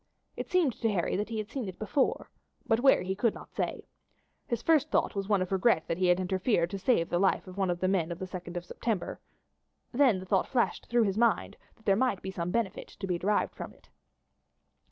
It 0.35 0.49
seemed 0.49 0.73
to 0.81 0.91
Harry 0.91 1.15
that 1.15 1.29
he 1.29 1.37
had 1.37 1.51
seen 1.51 1.67
it 1.69 1.77
before, 1.77 2.31
but 2.65 2.79
where 2.79 3.03
he 3.03 3.13
could 3.13 3.35
not 3.35 3.53
say. 3.53 3.85
His 4.47 4.63
first 4.63 4.89
thought 4.89 5.13
was 5.13 5.29
one 5.29 5.43
of 5.43 5.51
regret 5.51 5.87
that 5.87 5.99
he 5.99 6.07
had 6.07 6.19
interfered 6.19 6.71
to 6.71 6.79
save 6.79 7.11
one 7.11 7.69
of 7.69 7.79
the 7.79 7.87
men 7.87 8.11
of 8.11 8.17
the 8.17 8.25
2d 8.25 8.57
of 8.57 8.65
September; 8.65 9.19
then 9.91 10.17
the 10.17 10.25
thought 10.25 10.47
flashed 10.47 10.87
through 10.87 11.03
his 11.03 11.19
mind 11.19 11.55
that 11.75 11.85
there 11.85 11.95
might 11.95 12.23
be 12.23 12.31
some 12.31 12.49
benefit 12.49 12.87
to 12.87 13.05
be 13.05 13.19
derived 13.19 13.53
from 13.53 13.73
it. 13.73 13.89